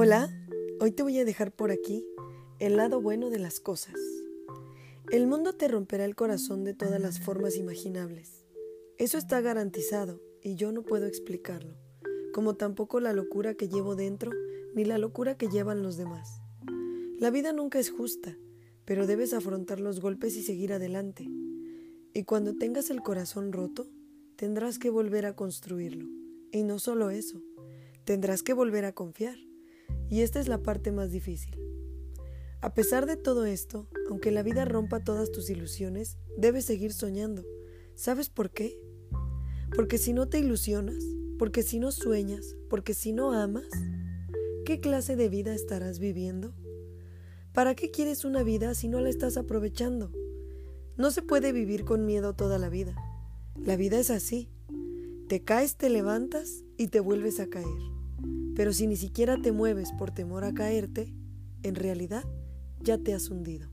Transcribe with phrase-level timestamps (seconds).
[0.00, 0.32] Hola,
[0.78, 2.06] hoy te voy a dejar por aquí
[2.60, 3.96] el lado bueno de las cosas.
[5.10, 8.46] El mundo te romperá el corazón de todas las formas imaginables.
[8.98, 11.74] Eso está garantizado y yo no puedo explicarlo,
[12.32, 14.30] como tampoco la locura que llevo dentro
[14.72, 16.42] ni la locura que llevan los demás.
[17.18, 18.38] La vida nunca es justa,
[18.84, 21.26] pero debes afrontar los golpes y seguir adelante.
[22.14, 23.88] Y cuando tengas el corazón roto,
[24.36, 26.06] tendrás que volver a construirlo.
[26.52, 27.42] Y no solo eso,
[28.04, 29.47] tendrás que volver a confiar.
[30.10, 31.58] Y esta es la parte más difícil.
[32.60, 37.44] A pesar de todo esto, aunque la vida rompa todas tus ilusiones, debes seguir soñando.
[37.94, 38.80] ¿Sabes por qué?
[39.74, 41.04] Porque si no te ilusionas,
[41.38, 43.68] porque si no sueñas, porque si no amas,
[44.64, 46.52] ¿qué clase de vida estarás viviendo?
[47.52, 50.10] ¿Para qué quieres una vida si no la estás aprovechando?
[50.96, 52.96] No se puede vivir con miedo toda la vida.
[53.56, 54.50] La vida es así.
[55.28, 57.97] Te caes, te levantas y te vuelves a caer.
[58.58, 61.14] Pero si ni siquiera te mueves por temor a caerte,
[61.62, 62.24] en realidad
[62.80, 63.70] ya te has hundido.